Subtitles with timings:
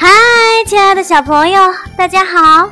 [0.00, 0.06] 嗨
[0.64, 2.70] 亲爱的小朋友，大家好，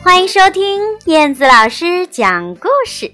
[0.00, 3.12] 欢迎收听燕子老师讲故事。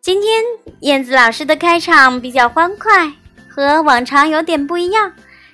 [0.00, 0.42] 今天
[0.80, 3.12] 燕子老师的开场比较欢快，
[3.50, 5.12] 和往常有点不一样。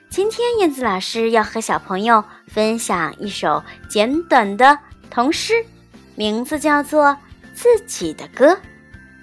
[0.09, 4.79] 今天燕子老师要和小朋友分享一首简短的
[5.11, 5.67] 童诗，
[6.15, 7.07] 名字叫做
[7.57, 8.53] 《自己的歌》。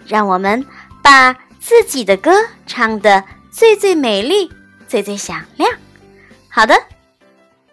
[0.05, 0.65] 让我们
[1.01, 2.33] 把自己的歌
[2.67, 4.51] 唱得最最美丽、
[4.89, 5.71] 最最响亮。
[6.49, 6.75] 好的。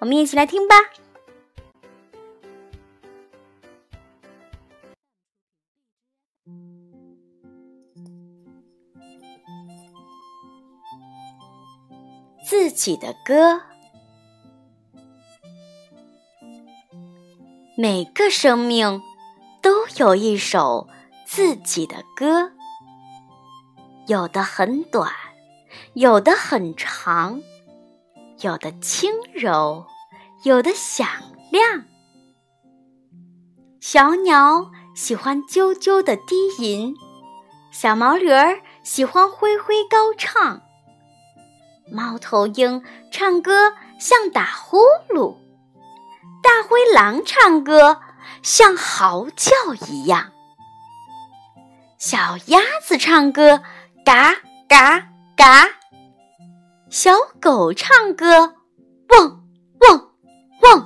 [0.01, 0.75] 我们一起来听吧。
[12.43, 13.61] 自己的歌，
[17.77, 19.03] 每个生命
[19.61, 20.89] 都有一首
[21.27, 22.53] 自己的歌，
[24.07, 25.13] 有的很短，
[25.93, 27.43] 有的很长。
[28.43, 29.87] 有的轻柔，
[30.45, 31.07] 有的响
[31.51, 31.85] 亮。
[33.81, 36.95] 小鸟喜欢啾啾的低吟，
[37.71, 40.63] 小毛驴儿喜欢灰灰高唱。
[41.93, 42.83] 猫头鹰
[43.13, 44.79] 唱歌像打呼
[45.11, 45.37] 噜，
[46.43, 48.01] 大灰狼唱歌
[48.43, 49.53] 像嚎叫
[49.89, 50.33] 一样。
[51.99, 53.63] 小鸭子唱歌
[54.03, 54.35] 嘎
[54.67, 55.80] 嘎嘎。
[56.91, 58.57] 小狗唱歌，
[59.11, 59.45] 汪
[59.79, 60.11] 汪
[60.63, 60.83] 汪；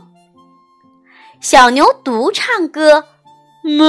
[1.40, 3.06] 小牛犊唱歌，
[3.62, 3.82] 哞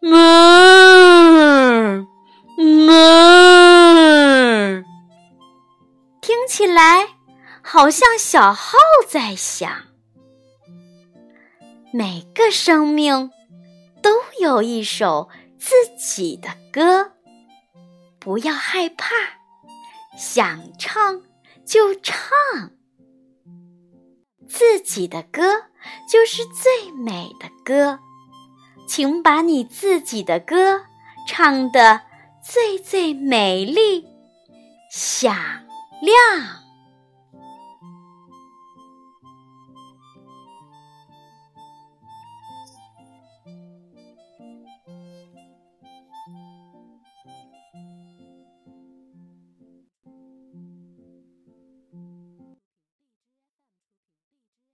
[0.00, 2.06] 哞
[2.56, 4.84] 哞，
[6.20, 7.08] 听起来
[7.60, 9.68] 好像小号在响。
[11.92, 13.32] 每个生命
[14.00, 17.11] 都有一首自己的歌。
[18.24, 19.08] 不要害怕，
[20.16, 21.22] 想唱
[21.66, 22.30] 就唱。
[24.48, 25.42] 自己的歌
[26.08, 27.98] 就是最美的歌，
[28.86, 30.84] 请把你自己的歌
[31.26, 32.02] 唱得
[32.48, 34.06] 最最美丽、
[34.88, 35.34] 响
[36.00, 36.61] 亮。